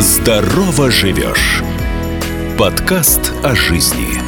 [0.00, 1.62] Здорово живешь.
[2.58, 4.20] Подкаст о жизни.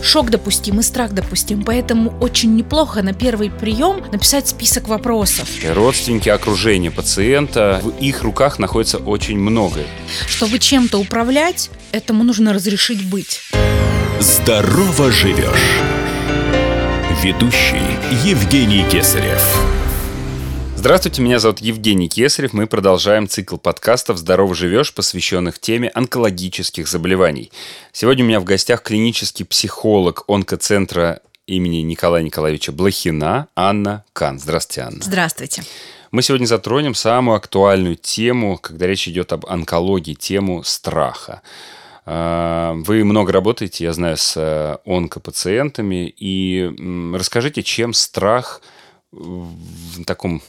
[0.00, 5.48] Шок допустим и страх допустим, поэтому очень неплохо на первый прием написать список вопросов.
[5.74, 9.86] Родственники окружения пациента, в их руках находится очень многое.
[10.28, 13.40] Чтобы чем-то управлять, этому нужно разрешить быть.
[14.20, 15.80] Здорово живешь.
[17.24, 17.82] Ведущий
[18.24, 19.75] Евгений Кесарев.
[20.86, 22.52] Здравствуйте, меня зовут Евгений Кесарев.
[22.52, 27.50] Мы продолжаем цикл подкастов «Здорово живешь», посвященных теме онкологических заболеваний.
[27.90, 34.38] Сегодня у меня в гостях клинический психолог онкоцентра имени Николая Николаевича Блохина Анна Кан.
[34.38, 35.02] Здравствуйте, Анна.
[35.02, 35.64] Здравствуйте.
[36.12, 41.42] Мы сегодня затронем самую актуальную тему, когда речь идет об онкологии, тему страха.
[42.04, 46.14] А, вы много работаете, я знаю, с э, онкопациентами.
[46.16, 46.72] И
[47.12, 48.62] расскажите, чем страх
[49.16, 50.42] в таком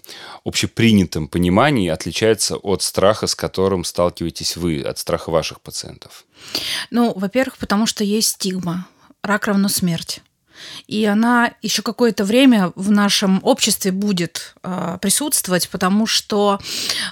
[0.43, 6.25] общепринятом понимании отличается от страха, с которым сталкиваетесь вы, от страха ваших пациентов?
[6.89, 8.87] Ну, во-первых, потому что есть стигма.
[9.23, 10.21] Рак равно смерть.
[10.87, 16.59] И она еще какое-то время в нашем обществе будет э, присутствовать, потому что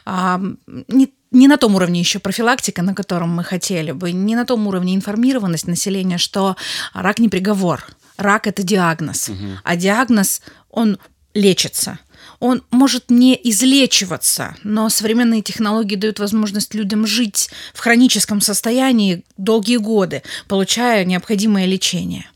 [0.06, 0.40] э,
[0.88, 4.68] не не на том уровне еще профилактика, на котором мы хотели бы, не на том
[4.68, 6.56] уровне информированность населения, что
[6.94, 9.60] рак не приговор, рак это диагноз, угу.
[9.64, 10.98] а диагноз он
[11.36, 12.00] лечится.
[12.40, 19.78] Он может не излечиваться, но современные технологии дают возможность людям жить в хроническом состоянии долгие
[19.78, 22.30] годы, получая необходимое лечение.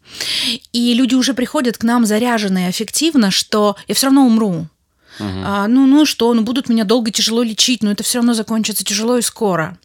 [0.71, 4.67] И люди уже приходят к нам заряженные эффективно, что я все равно умру.
[5.19, 5.27] Угу.
[5.43, 8.83] А, ну, ну что, ну будут меня долго тяжело лечить, но это все равно закончится
[8.85, 9.77] тяжело и скоро.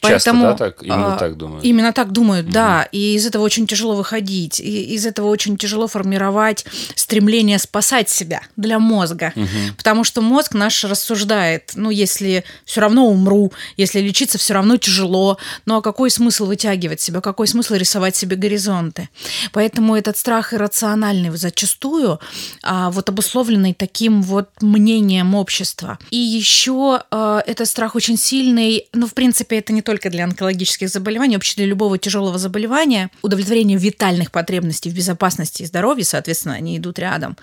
[0.00, 0.82] Поэтому, Часто, да, так?
[0.82, 1.64] Именно а, так думают?
[1.64, 2.52] Именно так думают, угу.
[2.52, 2.88] да.
[2.92, 4.60] И из этого очень тяжело выходить.
[4.60, 9.32] И из этого очень тяжело формировать стремление спасать себя для мозга.
[9.36, 9.76] Угу.
[9.76, 15.38] Потому что мозг наш рассуждает, ну, если все равно умру, если лечиться все равно тяжело,
[15.66, 19.08] ну, а какой смысл вытягивать себя, какой смысл рисовать себе горизонты?
[19.52, 22.20] Поэтому этот страх иррациональный зачастую
[22.62, 25.98] а, вот обусловленный таким вот мнением общества.
[26.10, 30.24] И еще а, этот страх очень сильный, ну, в принципе, принципе, это не только для
[30.24, 33.10] онкологических заболеваний, вообще для любого тяжелого заболевания.
[33.22, 37.36] Удовлетворение витальных потребностей в безопасности и здоровье, соответственно, они идут рядом.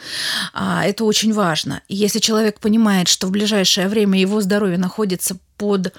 [0.54, 1.82] А, это очень важно.
[1.90, 5.94] И если человек понимает, что в ближайшее время его здоровье находится под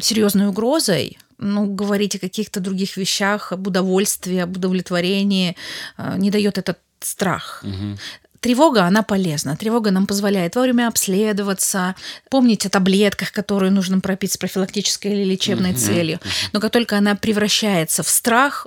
[0.00, 5.54] серьезной угрозой, ну, говорить о каких-то других вещах, об удовольствии, об удовлетворении,
[5.96, 7.62] а, не дает этот страх.
[7.64, 7.98] Угу.
[8.40, 9.56] Тревога, она полезна.
[9.56, 11.94] Тревога нам позволяет вовремя обследоваться,
[12.30, 15.94] помнить о таблетках, которые нужно пропить с профилактической или лечебной mm-hmm.
[15.94, 16.20] целью.
[16.52, 18.66] Но как только она превращается в страх,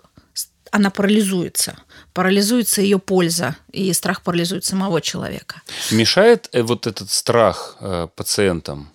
[0.72, 1.75] она парализуется.
[2.13, 5.62] Парализуется ее польза, и страх парализует самого человека.
[5.91, 8.90] Мешает э, вот этот страх э, пациентам?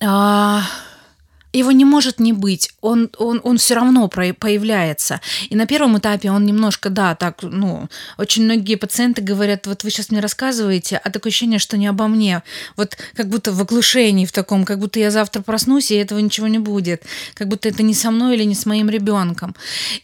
[0.00, 0.62] А,
[1.52, 5.20] его не может не быть, он, он, он все равно появляется.
[5.50, 9.90] И на первом этапе он немножко, да, так, ну, очень многие пациенты говорят, вот вы
[9.90, 12.42] сейчас мне рассказываете, а такое ощущение, что не обо мне.
[12.76, 16.46] Вот как будто в оглушении в таком, как будто я завтра проснусь, и этого ничего
[16.48, 17.02] не будет.
[17.34, 19.54] Как будто это не со мной или не с моим ребенком.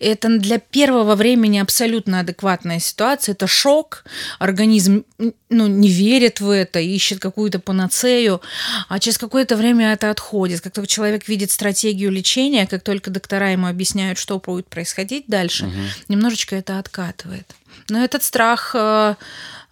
[0.01, 3.33] Это для первого времени абсолютно адекватная ситуация.
[3.33, 4.05] Это шок,
[4.39, 5.05] организм
[5.49, 8.41] ну, не верит в это, ищет какую-то панацею,
[8.89, 10.61] а через какое-то время это отходит.
[10.61, 15.25] Как только человек видит видит стратегию лечения, как только доктора ему объясняют, что будет происходить
[15.29, 15.75] дальше, угу.
[16.09, 17.55] немножечко это откатывает.
[17.89, 19.15] Но этот страх э,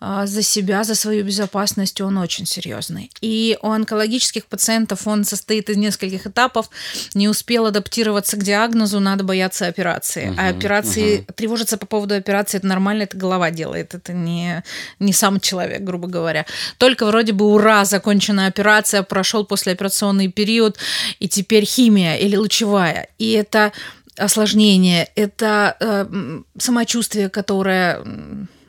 [0.01, 3.11] за себя, за свою безопасность, он очень серьезный.
[3.23, 6.69] И у онкологических пациентов он состоит из нескольких этапов.
[7.15, 10.31] Не успел адаптироваться к диагнозу, надо бояться операции.
[10.31, 11.33] Угу, а операции, угу.
[11.35, 14.63] тревожиться по поводу операции, это нормально, это голова делает, это не,
[15.01, 16.45] не сам человек, грубо говоря.
[16.77, 20.77] Только вроде бы ура, закончена операция, прошел послеоперационный период,
[21.21, 23.09] и теперь химия или лучевая.
[23.19, 23.73] И это
[24.19, 28.03] осложнение, это э, самочувствие, которое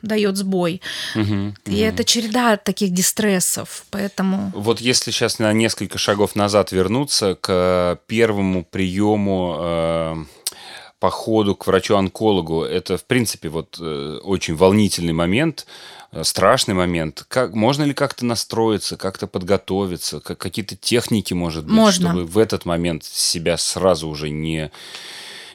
[0.02, 0.80] дает сбой.
[1.14, 1.76] Угу, и угу.
[1.76, 4.52] это череда таких дистрессов, поэтому...
[4.54, 10.16] Вот если сейчас на несколько шагов назад вернуться к первому приему э,
[11.00, 15.66] походу к врачу-онкологу, это, в принципе, вот э, очень волнительный момент,
[16.12, 17.24] э, страшный момент.
[17.28, 22.10] Как, можно ли как-то настроиться, как-то подготовиться, как, какие-то техники, может быть, можно.
[22.10, 24.70] чтобы в этот момент себя сразу уже не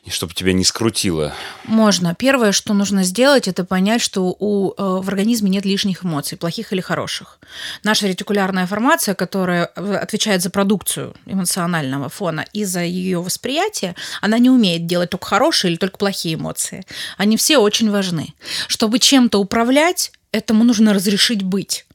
[0.05, 1.33] и чтобы тебя не скрутило?
[1.63, 2.13] Можно.
[2.13, 6.73] Первое, что нужно сделать, это понять, что у, э, в организме нет лишних эмоций, плохих
[6.73, 7.39] или хороших.
[7.83, 14.39] Наша ретикулярная формация, которая э, отвечает за продукцию эмоционального фона и за ее восприятие, она
[14.39, 16.85] не умеет делать только хорошие или только плохие эмоции.
[17.17, 18.33] Они все очень важны.
[18.67, 21.85] Чтобы чем-то управлять, этому нужно разрешить быть.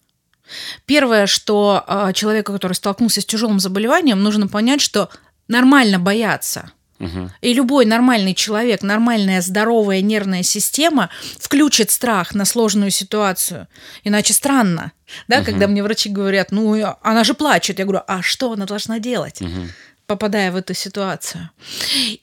[0.86, 5.10] Первое, что э, человеку, который столкнулся с тяжелым заболеванием, нужно понять, что
[5.46, 6.72] нормально бояться.
[7.00, 7.30] Угу.
[7.42, 13.68] И любой нормальный человек, нормальная здоровая нервная система включит страх на сложную ситуацию.
[14.04, 14.92] Иначе странно,
[15.28, 15.44] да, Мгм.
[15.44, 17.78] когда мне врачи говорят, ну, она же плачет.
[17.78, 19.40] Я говорю, а что она должна делать?
[19.40, 19.70] Мгм.
[20.06, 21.50] попадая в эту ситуацию.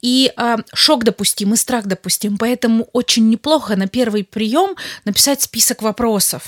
[0.02, 2.36] И а, шок допустим, и страх допустим.
[2.40, 4.76] Поэтому очень неплохо на первый прием
[5.06, 6.48] написать список вопросов.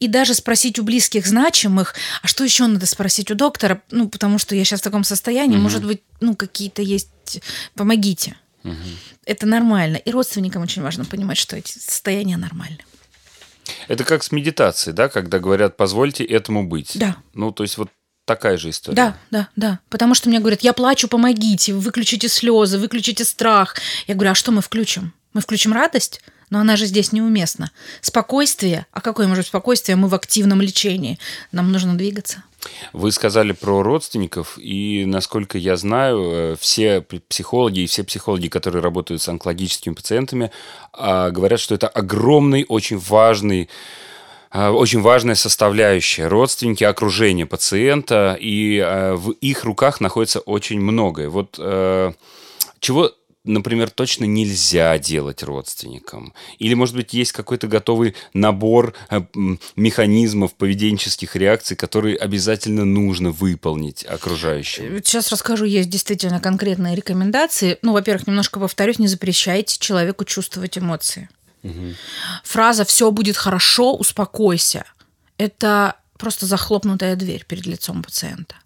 [0.00, 3.80] И даже спросить у близких значимых, а что еще надо спросить у доктора?
[3.92, 5.62] Ну, потому что я сейчас в таком состоянии, Мгм.
[5.62, 7.08] может быть, ну, какие-то есть...
[7.74, 8.36] Помогите.
[8.62, 8.76] Мгм.
[9.24, 9.96] Это нормально.
[9.96, 12.78] И родственникам очень важно понимать, что эти состояния нормальны.
[13.88, 16.92] Это как с медитацией, да, когда говорят, позвольте этому быть.
[16.94, 17.16] Да.
[17.34, 17.90] Ну, то есть вот
[18.24, 18.96] такая же история.
[18.96, 19.78] Да, да, да.
[19.88, 23.76] Потому что мне говорят, я плачу, помогите, выключите слезы, выключите страх.
[24.06, 25.12] Я говорю, а что мы включим?
[25.32, 26.20] Мы включим радость?
[26.50, 27.70] Но она же здесь неуместна.
[28.02, 28.86] Спокойствие.
[28.92, 29.96] А какое может спокойствие?
[29.96, 31.18] Мы в активном лечении.
[31.50, 32.42] Нам нужно двигаться.
[32.92, 38.82] Вы сказали про родственников, и, насколько я знаю, э, все психологи и все психологи, которые
[38.82, 40.50] работают с онкологическими пациентами,
[40.92, 43.68] а, говорят, что это огромный, очень важный
[44.54, 46.28] а, очень важная составляющая.
[46.28, 51.30] Родственники, окружение пациента, и а, в их руках находится очень многое.
[51.30, 52.12] Вот э,
[52.78, 53.12] чего,
[53.44, 56.32] например, точно нельзя делать родственникам?
[56.58, 59.20] Или, может быть, есть какой-то готовый набор э,
[59.76, 64.94] механизмов, поведенческих реакций, которые обязательно нужно выполнить окружающим?
[64.94, 67.78] Вот Сейчас расскажу, есть действительно конкретные рекомендации.
[67.82, 71.28] Ну, во-первых, немножко повторюсь, не запрещайте человеку чувствовать эмоции.
[72.44, 74.84] Фраза «все будет хорошо, успокойся»–
[75.38, 78.56] это просто захлопнутая дверь перед лицом пациента.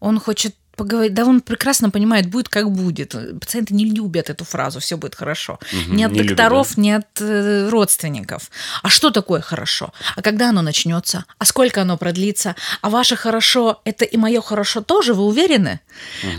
[0.00, 3.14] Он хочет поговорить, да он прекрасно понимает, будет как будет.
[3.40, 5.58] Пациенты не любят эту фразу «все будет хорошо».
[5.72, 8.50] Мгм, Ни от не любят, докторов, ни от э, родственников.
[8.82, 9.92] А что такое хорошо?
[10.16, 11.24] А когда оно начнется?
[11.38, 12.54] А сколько оно продлится?
[12.80, 15.80] А ваше хорошо– это и мое хорошо тоже, вы уверены?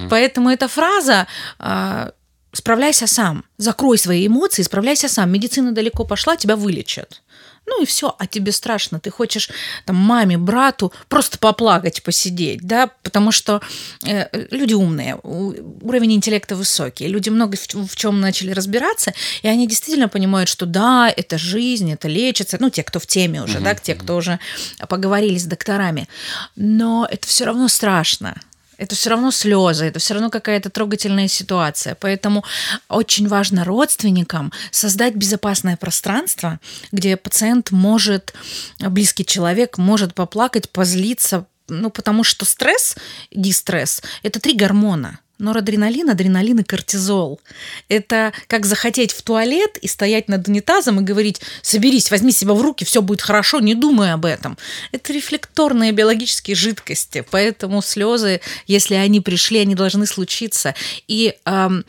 [0.09, 1.27] Поэтому эта фраза
[1.59, 2.11] а,
[2.53, 5.31] справляйся сам, закрой свои эмоции, справляйся сам.
[5.31, 7.21] Медицина далеко пошла, тебя вылечат.
[7.65, 8.99] Ну и все, а тебе страшно.
[8.99, 9.49] Ты хочешь
[9.85, 13.61] там маме, брату просто поплакать, посидеть, да, потому что
[14.05, 20.09] э, люди умные, уровень интеллекта высокий, люди много в, чем начали разбираться, и они действительно
[20.09, 23.95] понимают, что да, это жизнь, это лечится, ну те, кто в теме уже, да, те,
[23.95, 24.39] кто уже
[24.87, 26.07] поговорили с докторами,
[26.55, 28.35] но это все равно страшно.
[28.79, 31.95] Это все равно слезы, это все равно какая-то трогательная ситуация.
[31.99, 32.45] Поэтому
[32.87, 36.59] очень важно родственникам создать безопасное пространство,
[36.93, 38.33] где пациент может,
[38.79, 42.95] близкий человек может поплакать, позлиться, ну, потому что стресс,
[43.31, 45.19] дистресс– это три гормона.
[45.39, 47.39] Норадреналин, адреналин и кортизол.
[47.87, 52.61] Это как захотеть в туалет и стоять над унитазом и говорить, соберись, возьми себя в
[52.61, 54.57] руки, все будет хорошо, не думай об этом.
[54.91, 60.75] Это рефлекторные биологические жидкости, поэтому слезы, если они пришли, они должны случиться.
[61.07, 61.85] И ам,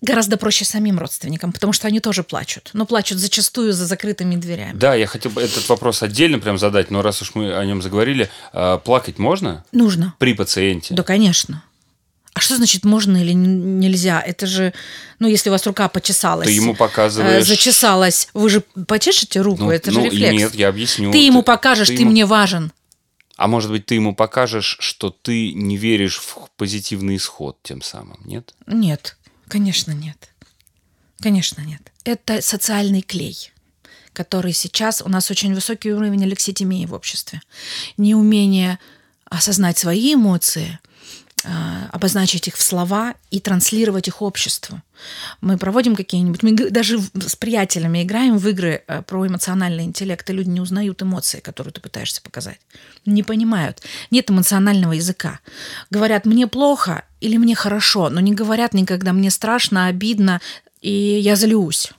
[0.00, 4.76] гораздо проще самим родственникам, потому что они тоже плачут, но плачут зачастую за закрытыми дверями.
[4.76, 7.82] Да, я хотел бы этот вопрос отдельно прям задать, но раз уж мы о нем
[7.82, 10.14] заговорили, а, плакать можно Нужно.
[10.18, 10.94] при пациенте?
[10.94, 11.62] Да, конечно.
[12.40, 14.18] А что значит можно или нельзя?
[14.18, 14.72] Это же,
[15.18, 17.44] ну, если у вас рука почесалась, Ты ему э, показываешь...
[17.46, 20.32] зачесалась, вы же почешете руку, Ну, это же ну, рефлекс.
[20.32, 21.12] Нет, я объясню.
[21.12, 22.72] ты ему покажешь, ты, ему- мне важен.
[23.36, 28.18] А может быть, ты ему покажешь, что ты не веришь в позитивный исход тем самым,
[28.24, 28.54] нет?
[28.66, 30.30] Нет, конечно, нет.
[31.20, 31.92] Конечно, нет.
[32.04, 33.52] Это социальный клей,
[34.14, 37.42] который сейчас у нас очень высокий уровень алекситимии в обществе.
[37.98, 38.78] Неумение
[39.26, 40.78] осознать свои эмоции,
[41.90, 44.80] обозначить их в слова и транслировать их обществу.
[45.40, 50.32] Мы проводим какие-нибудь, мы даже с приятелями играем в игры э, про эмоциональный интеллект, и
[50.32, 52.60] люди не узнают эмоции, которые ты пытаешься показать.
[53.06, 53.82] Не понимают.
[54.10, 55.40] Нет эмоционального языка.
[55.90, 60.40] Говорят, мне плохо или мне хорошо, но не говорят никогда, мне страшно, обидно,
[60.82, 61.92] и я злюсь.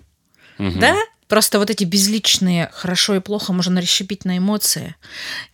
[0.80, 0.96] Да?
[1.32, 4.96] Просто вот эти безличные хорошо и плохо можно расщепить на эмоции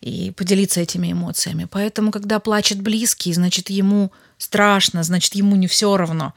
[0.00, 1.68] и поделиться этими эмоциями.
[1.70, 6.34] Поэтому, когда плачет близкий, значит, ему страшно, значит, ему не все равно.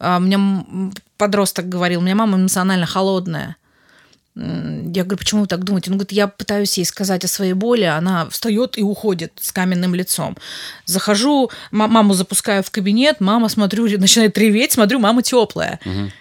[0.00, 0.66] А, У меня
[1.18, 3.54] подросток говорил, у меня мама эмоционально холодная.
[4.36, 5.90] Я говорю, почему вы так думаете?
[5.90, 9.94] Он говорит, я пытаюсь ей сказать о своей боли, она встает и уходит с каменным
[9.94, 10.36] лицом.
[10.86, 15.80] Захожу, ма- маму запускаю в кабинет, мама, смотрю, начинает реветь, смотрю, мама теплая.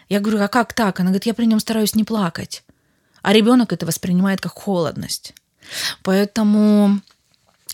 [0.09, 0.99] Я говорю, а как так?
[0.99, 2.63] Она говорит, я при нем стараюсь не плакать.
[3.21, 5.33] А ребенок это воспринимает как холодность.
[6.03, 6.99] Поэтому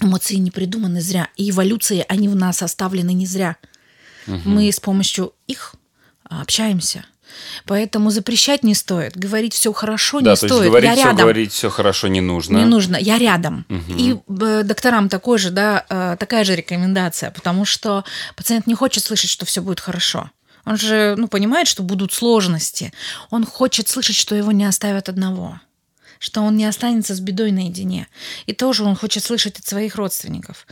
[0.01, 1.29] эмоции не придуманы зря.
[1.37, 3.55] И эволюции, они в нас оставлены не зря.
[4.43, 5.75] Мы с помощью их
[6.27, 7.05] а, общаемся.
[7.65, 10.51] Поэтому запрещать не стоит, говорить все хорошо да, не то стоит.
[10.51, 11.17] есть говорить Я все, рядом.
[11.17, 12.57] говорить все хорошо не нужно.
[12.57, 13.65] Не нужно, я рядом.
[13.69, 13.97] Мгм.
[13.97, 18.03] И э, докторам такой же, да, э, такая же рекомендация, потому что
[18.35, 20.29] пациент не хочет слышать, что все будет хорошо.
[20.65, 22.91] Он же, ну, понимает, что будут сложности.
[23.29, 25.59] Он хочет слышать, что его не оставят одного,
[26.25, 28.07] что он не останется с бедой наедине.
[28.47, 30.65] И тоже он хочет слышать от своих родственников.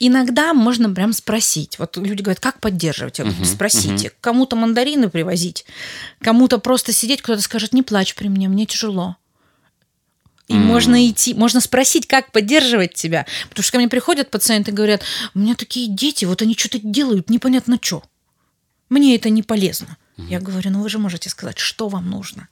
[0.00, 1.78] Иногда можно прям спросить.
[1.78, 3.18] Вот люди говорят, как поддерживать?
[3.18, 4.12] Я говорю, Мгм, спросите.
[4.22, 5.66] Кому-то мандарины привозить,
[6.22, 9.16] кому-то просто сидеть, кто-то скажет, не плачь при мне, мне тяжело.
[10.48, 10.64] И М.
[10.64, 13.26] можно идти, можно спросить, как поддерживать тебя.
[13.50, 15.02] Потому что ко мне приходят пациенты и говорят,
[15.34, 18.02] у меня такие дети, вот они что-то делают, непонятно что.
[18.88, 19.98] Мне это не полезно.
[20.16, 22.48] Я говорю, ну вы же можете сказать, что вам нужно.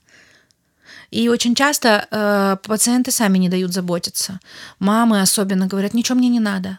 [1.13, 4.41] И очень часто э, пациенты сами не дают заботиться.
[4.79, 6.79] Мамы особенно говорят, ничего мне не надо.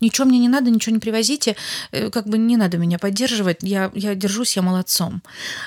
[0.00, 1.56] Ничего мне не надо, ничего не привозите,
[1.90, 5.22] э, как бы не надо меня поддерживать, я, я держусь, я молодцом.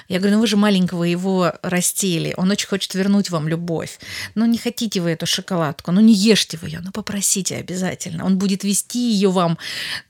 [0.07, 3.99] Я говорю, ну вы же маленького его растили, он очень хочет вернуть вам любовь.
[4.35, 8.25] Ну не хотите вы эту шоколадку, ну не ешьте вы ее, ну попросите обязательно.
[8.25, 9.57] Он будет вести ее вам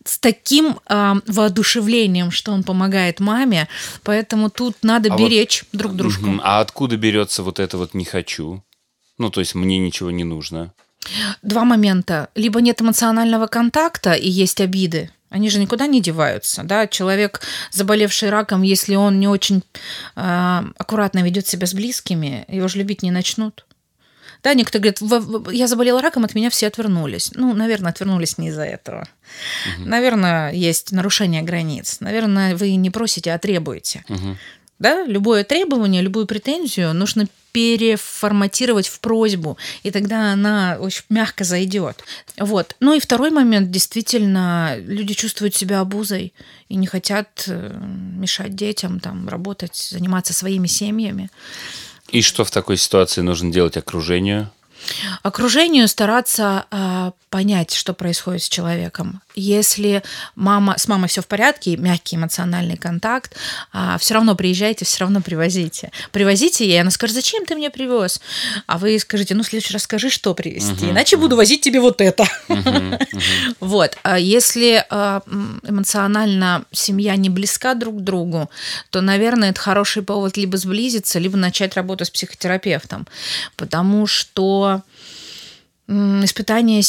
[0.03, 3.67] с таким а, воодушевлением, что он помогает маме,
[4.03, 6.39] поэтому тут надо А вот- беречь друг дружку.
[6.43, 8.63] А откуда берется вот это вот не хочу?
[9.17, 10.73] Ну, то есть мне ничего не нужно.
[11.41, 12.29] Два момента.
[12.35, 15.09] Либо нет эмоционального контакта и есть обиды.
[15.29, 16.63] Они же никуда не деваются.
[16.63, 16.87] Да?
[16.87, 17.41] Человек,
[17.71, 19.63] заболевший раком, если он не очень
[20.15, 23.65] э, аккуратно ведет себя с близкими, его же любить не начнут.
[24.41, 27.31] Да, некоторые говорят, «В- в- я заболела раком, от меня все отвернулись.
[27.35, 29.05] Ну, наверное, отвернулись не из-за этого.
[29.79, 31.97] Наверное, есть нарушение границ.
[31.99, 34.03] Наверное, вы не просите, а требуете.
[34.07, 34.37] Мгм.
[34.79, 42.03] Да, любое требование, любую претензию нужно переформатировать в просьбу, и тогда она очень мягко зайдет.
[42.37, 42.75] Вот.
[42.79, 46.33] Ну и второй момент, действительно, люди чувствуют себя обузой
[46.69, 51.29] и не хотят э, мешать детям там работать, заниматься своими семьями.
[52.09, 54.51] И что в такой ситуации нужно делать окружению?
[55.23, 59.21] Окружению стараться а, понять, что происходит с человеком.
[59.35, 60.03] Если
[60.35, 63.35] мама, с мамой все в порядке, мягкий эмоциональный контакт,
[63.99, 65.91] все равно приезжайте, все равно привозите.
[66.11, 68.19] Привозите ей, она скажет, зачем ты мне привез?
[68.65, 72.01] А вы скажите, ну, в следующий раз скажи, что привезти, иначе буду возить тебе вот
[72.01, 72.25] это.
[73.59, 73.97] Вот.
[74.03, 75.21] А если а,
[75.63, 78.49] эмоционально семья не близка друг к другу,
[78.89, 83.07] то, наверное, это хороший повод либо сблизиться, либо начать работу с психотерапевтом.
[83.55, 84.68] Потому что
[85.87, 86.81] м, испытание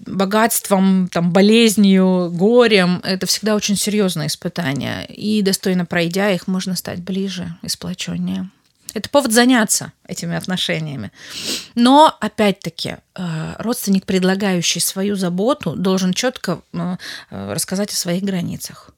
[0.00, 5.06] богатством, там, болезнью, горем– это всегда очень серьезное испытание.
[5.06, 8.50] И достойно пройдя их, можно стать ближе и сплоченнее.
[8.94, 11.12] Это повод заняться этими отношениями.
[11.74, 16.96] Но, опять-таки, э, родственник, предлагающий свою заботу, должен четко э,
[17.30, 18.90] рассказать о своих границах.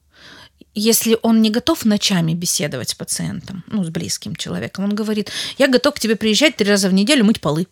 [0.75, 5.67] Если он не готов ночами беседовать с пациентом, ну, с близким человеком, он говорит, я
[5.67, 7.67] готов к тебе приезжать три раза в неделю мыть полы.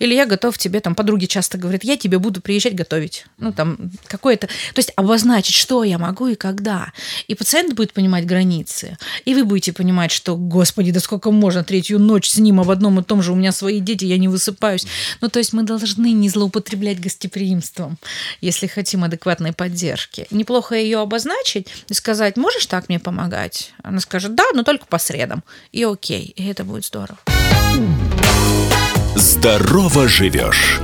[0.00, 3.26] Или я готов тебе, там, подруги часто говорят, я тебе буду приезжать готовить.
[3.38, 4.48] Ну, там, какое-то...
[4.48, 6.92] То есть обозначить, что я могу и когда.
[7.28, 8.98] И пациент будет понимать границы.
[9.24, 12.98] И вы будете понимать, что, господи, да сколько можно третью ночь с ним об одном
[12.98, 14.86] и том же, у меня свои дети, я не высыпаюсь.
[15.20, 17.98] Ну, то есть мы должны не злоупотреблять гостеприимством,
[18.40, 20.26] если хотим адекватной поддержки.
[20.30, 23.72] Неплохо ее обозначить и сказать, можешь так мне помогать?
[23.82, 25.44] Она скажет, да, но только по средам.
[25.72, 27.18] И окей, и это будет здорово.
[29.16, 30.80] Здорово живешь.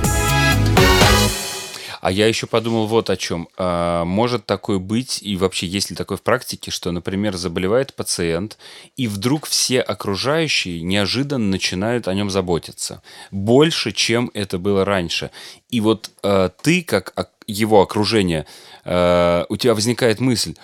[2.01, 3.47] А я еще подумал вот о чем.
[3.57, 8.57] А, может такое быть, и вообще есть ли такое в практике, что, например, заболевает пациент,
[8.97, 13.01] и вдруг все окружающие неожиданно начинают о нем заботиться.
[13.31, 15.31] Больше, чем это было раньше.
[15.69, 17.13] И вот а, ты, как
[17.47, 18.45] его окружение,
[18.83, 20.55] а, у тебя возникает мысль,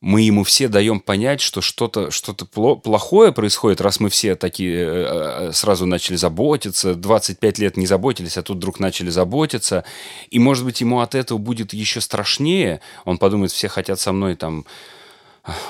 [0.00, 5.48] мы ему все даем понять, что что-то что плохое происходит, раз мы все такие э,
[5.48, 9.84] э, сразу начали заботиться, 25 лет не заботились, а тут вдруг начали заботиться.
[10.30, 12.80] И, может быть, ему от этого будет еще страшнее.
[13.04, 14.66] Он подумает, все хотят со мной там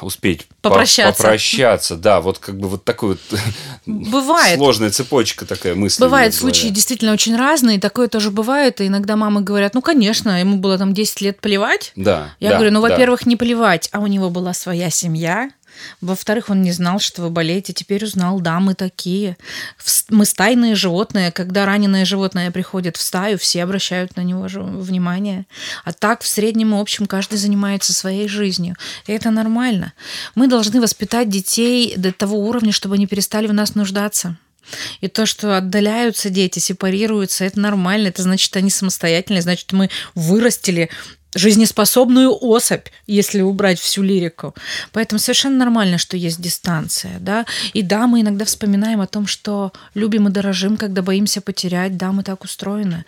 [0.01, 1.23] успеть по- Попрощаться.
[1.23, 1.97] попрощаться.
[1.97, 3.41] Да, вот как бы вот такой вот
[3.87, 4.57] Бывает.
[4.59, 6.01] сложная цепочка такая мысли.
[6.01, 6.33] Голове.
[6.33, 10.79] случаи действительно очень разные, такое тоже бывает, и иногда мамы говорят, ну, конечно, ему было
[10.79, 11.93] там 10 лет плевать.
[11.97, 12.35] Да.
[12.41, 12.89] Я да, говорю, ну, да.
[12.89, 15.51] во-первых, не плевать, а у него была своя семья.
[16.01, 17.73] Во-вторых, он не знал, что вы болеете.
[17.73, 19.37] Теперь узнал, да, мы такие.
[20.09, 21.33] Мы стайные животные.
[21.33, 25.47] Когда раненое животное приходит в стаю, все обращают на него внимание.
[25.85, 28.77] А так, в среднем и общем, каждый занимается своей жизнью.
[29.07, 29.93] И это нормально.
[30.35, 34.37] Мы должны воспитать детей до того уровня, чтобы они перестали в нас нуждаться.
[35.01, 38.09] И то, что отдаляются дети, сепарируются, это нормально.
[38.09, 40.91] Это значит, они самостоятельные, значит, мы вырастили
[41.39, 44.55] жизнеспособную особь, если убрать всю лирику.
[44.93, 47.47] Поэтому совершенно нормально, что есть дистанция, да.
[47.73, 51.97] И да, мы иногда вспоминаем о том, что любим и дорожим, когда боимся потерять.
[51.97, 53.05] Да, мы так устроены.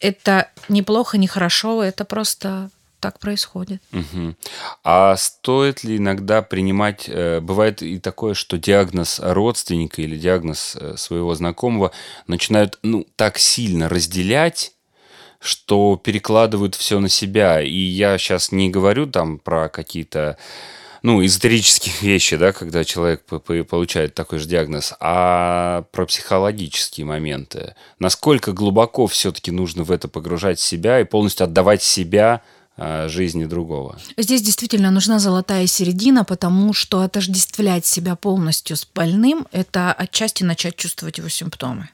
[0.00, 3.82] Это неплохо, не хорошо, это просто так происходит.
[3.92, 4.34] Угу.
[4.84, 10.96] А стоит ли иногда принимать, э, бывает и такое, что диагноз родственника или диагноз э,
[10.96, 11.92] своего знакомого
[12.26, 14.72] начинают ну, так сильно разделять,
[15.40, 17.60] что перекладывают все на себя.
[17.60, 20.36] И я сейчас не говорю там про какие-то
[21.02, 27.74] ну, эзотерические вещи, да, когда человек получает такой же диагноз, а про психологические моменты.
[27.98, 32.42] Насколько глубоко все-таки нужно в это погружать себя и полностью отдавать себя
[32.76, 33.98] а, жизни другого.
[34.16, 40.76] Здесь действительно нужна золотая середина, потому что отождествлять себя полностью с больным– это отчасти начать
[40.76, 41.88] чувствовать его симптомы.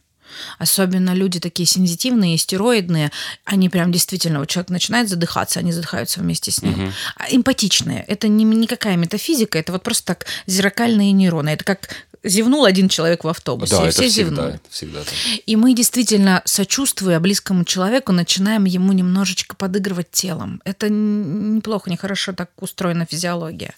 [0.59, 3.11] Особенно люди такие сензитивные, стероидные,
[3.45, 6.73] они прям действительно, вот человек начинает задыхаться, они задыхаются вместе с ним.
[6.73, 6.93] Угу.
[7.17, 8.05] А эмпатичные.
[8.07, 11.51] Это не никакая метафизика, это вот просто так зеркальные нейроны.
[11.51, 11.89] Это как
[12.29, 14.61] зевнул один человек в автобусе, да, и все всегда, зевнули.
[14.69, 15.15] Всегда так.
[15.47, 20.61] И мы действительно, сочувствуя близкому человеку, начинаем ему немножечко подыгрывать телом.
[20.65, 23.75] Это неплохо, нехорошо так устроена физиология.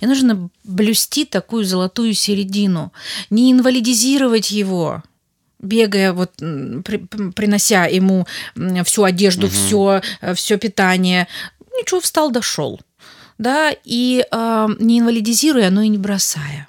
[0.00, 2.92] И нужно блюсти такую золотую середину,
[3.30, 5.02] не инвалидизировать его,
[5.58, 6.98] бегая, вот, при,
[7.34, 8.26] принося ему
[8.84, 9.52] всю одежду, угу.
[9.54, 10.02] все,
[10.34, 11.28] все питание.
[11.78, 12.80] Ничего, встал, дошел.
[13.38, 16.68] Да, и э, не инвалидизируя, но и не бросая.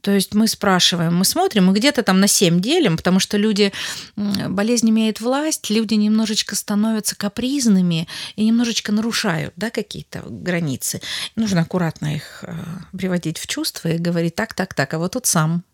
[0.00, 3.72] То есть мы спрашиваем, мы смотрим, мы где-то там на 7 делим, потому что люди,
[4.16, 11.00] болезнь имеет власть, люди немножечко становятся капризными и немножечко нарушают да, какие-то границы.
[11.36, 12.54] Нужно аккуратно их э,
[12.96, 15.64] приводить в чувство и говорить так, так, так, а вот тут сам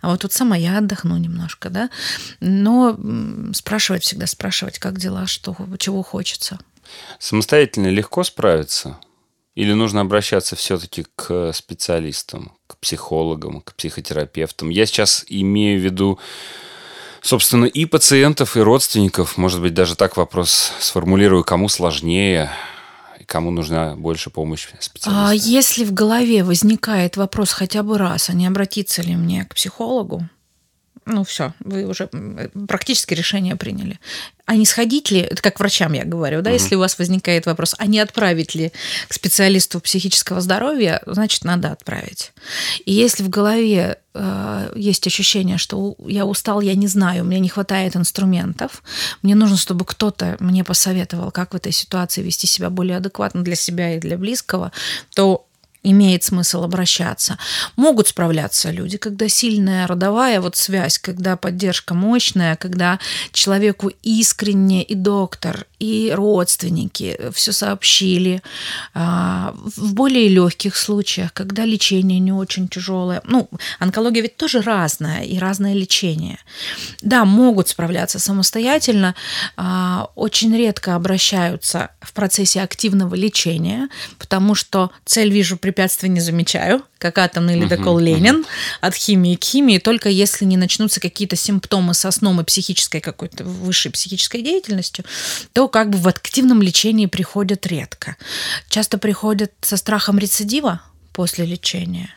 [0.00, 1.90] а вот тут сама я отдохну немножко, да.
[2.40, 2.98] Но
[3.52, 6.58] спрашивать всегда, спрашивать, как дела, что, чего хочется.
[7.18, 8.98] Самостоятельно легко справиться?
[9.54, 14.68] Или нужно обращаться все-таки к специалистам, к психологам, к психотерапевтам?
[14.68, 16.18] Я сейчас имею в виду,
[17.22, 19.36] собственно, и пациентов, и родственников.
[19.36, 22.50] Может быть, даже так вопрос сформулирую, кому сложнее–
[23.26, 25.28] кому нужна больше помощь специалиста?
[25.28, 29.54] А если в голове возникает вопрос хотя бы раз, а не обратиться ли мне к
[29.54, 30.28] психологу,
[31.06, 32.08] ну все, вы уже
[32.66, 33.98] практически решение приняли.
[34.46, 36.58] А не сходить ли, это как врачам я говорю, да, угу.
[36.58, 38.72] если у вас возникает вопрос, а не отправить ли
[39.08, 42.32] к специалисту психического здоровья, значит, надо отправить.
[42.84, 47.48] И если в голове э, есть ощущение, что я устал, я не знаю, мне не
[47.48, 48.82] хватает инструментов,
[49.22, 53.56] мне нужно, чтобы кто-то мне посоветовал, как в этой ситуации вести себя более адекватно для
[53.56, 54.72] себя и для близкого,
[55.14, 55.46] то
[55.84, 57.38] имеет смысл обращаться.
[57.76, 62.98] Могут справляться люди, когда сильная родовая вот связь, когда поддержка мощная, когда
[63.32, 68.42] человеку искренне и доктор, и родственники все сообщили.
[68.94, 73.20] А, в более легких случаях, когда лечение не очень тяжелое.
[73.24, 76.38] Ну, онкология ведь тоже разная, и разное лечение.
[77.02, 79.14] Да, могут справляться самостоятельно,
[79.56, 86.20] а, очень редко обращаются в процессе активного лечения, потому что цель вижу при препятствий не
[86.20, 88.46] замечаю, как атомный ледокол uh-huh, Ленин, uh-huh.
[88.80, 93.42] от химии к химии, только если не начнутся какие-то симптомы со сном и психической какой-то
[93.42, 95.04] высшей психической деятельностью,
[95.52, 98.16] то как бы в активном лечении приходят редко.
[98.68, 100.80] Часто приходят со страхом рецидива
[101.12, 102.14] после лечения.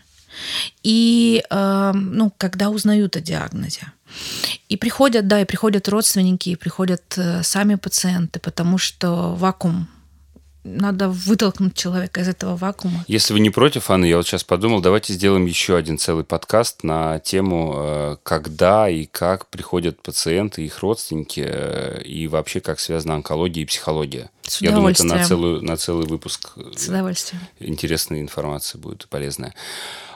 [0.83, 3.91] И, э, ну, когда узнают о диагнозе.
[4.69, 9.87] И приходят, да, и приходят родственники, и приходят э, сами пациенты, потому что вакуум
[10.67, 13.03] надо вытолкнуть человека из этого вакуума.
[13.07, 16.83] Если вы не против, Анна, я вот сейчас подумал, давайте сделаем еще один целый подкаст
[16.83, 23.15] на тему, э, когда и как приходят пациенты, их родственники, э, и вообще как связана
[23.15, 24.29] онкология и психология.
[24.47, 27.41] С я думаю, это на, целую, на целый выпуск э, С удовольствием.
[27.59, 29.53] интересной информации будет полезная.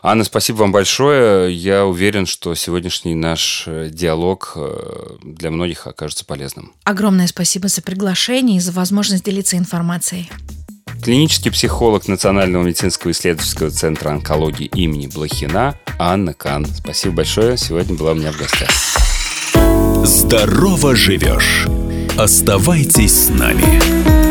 [0.02, 1.54] Анна, спасибо вам большое.
[1.54, 4.58] Я уверен, что сегодняшний наш диалог
[5.22, 6.74] для многих окажется полезным.
[6.86, 10.32] Огромное спасибо за приглашение и за возможность делиться информацией.
[11.04, 16.66] Клинический психолог Национального медицинского исследовательского центра онкологии имени Блохина Анна Кан.
[16.66, 17.58] Спасибо большое.
[17.58, 18.70] Сегодня была у меня в гостях.
[20.06, 21.66] Здорово живешь.
[22.18, 24.31] Оставайтесь с нами.